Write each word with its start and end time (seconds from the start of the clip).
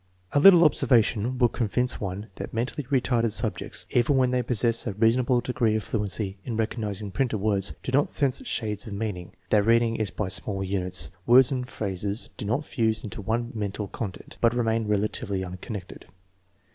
1 0.33 0.41
<^A 0.41 0.43
little 0.43 0.63
observation 0.65 1.37
will 1.37 1.47
convince 1.47 2.01
one 2.01 2.25
that 2.37 2.55
mentally 2.55 2.87
re 2.89 2.99
tarded 2.99 3.31
subjects, 3.33 3.85
even 3.91 4.17
when 4.17 4.31
they 4.31 4.41
possess 4.41 4.87
a 4.87 4.93
reasonable 4.93 5.41
degree 5.41 5.75
of 5.75 5.83
fluency 5.83 6.39
in 6.43 6.57
recognizing 6.57 7.11
printed 7.11 7.39
words, 7.39 7.75
do 7.83 7.91
not 7.91 8.09
sense 8.09 8.43
shades 8.47 8.87
of 8.87 8.93
meaning.) 8.93 9.31
Their 9.51 9.61
reading 9.61 9.97
is 9.97 10.09
by 10.09 10.29
small 10.29 10.63
units. 10.63 11.11
Words 11.27 11.51
and 11.51 11.69
phrases 11.69 12.31
do 12.35 12.45
not 12.45 12.65
fuse 12.65 13.03
into 13.03 13.21
one 13.21 13.51
mental 13.53 13.87
content, 13.87 14.39
but 14.41 14.55
remain 14.55 14.87
relatively 14.87 15.45
unconnected. 15.45 16.07